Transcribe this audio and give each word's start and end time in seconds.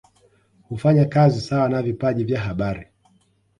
Hufanya 0.69 1.05
kazi 1.05 1.41
sawa 1.41 1.69
na 1.69 1.81
vipaji 1.81 2.23
vya 2.23 2.41
habari 2.41 2.85